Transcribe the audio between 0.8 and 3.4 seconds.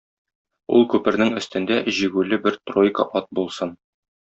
күпернең өстендә җигүле бер тройка ат